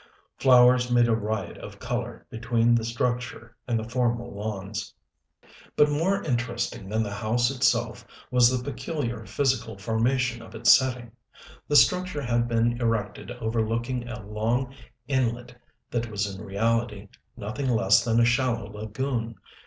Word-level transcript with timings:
Flowers 0.39 0.89
made 0.89 1.07
a 1.07 1.13
riot 1.15 1.59
of 1.59 1.77
color 1.77 2.25
between 2.31 2.73
the 2.73 2.83
structure 2.83 3.55
and 3.67 3.77
the 3.77 3.87
formal 3.87 4.33
lawns. 4.33 4.95
But 5.75 5.91
more 5.91 6.23
interesting 6.23 6.89
than 6.89 7.03
the 7.03 7.13
house 7.13 7.51
itself 7.51 8.03
was 8.31 8.49
the 8.49 8.63
peculiar 8.63 9.27
physical 9.27 9.77
formation 9.77 10.41
of 10.41 10.55
its 10.55 10.71
setting. 10.71 11.11
The 11.67 11.75
structure 11.75 12.23
had 12.23 12.47
been 12.47 12.81
erected 12.81 13.29
overlooking 13.29 14.09
a 14.09 14.25
long 14.25 14.73
inlet 15.07 15.55
that 15.91 16.09
was 16.09 16.25
in 16.25 16.43
reality 16.43 17.07
nothing 17.37 17.69
less 17.69 18.03
than 18.03 18.19
a 18.19 18.25
shallow 18.25 18.71
lagoon. 18.71 19.35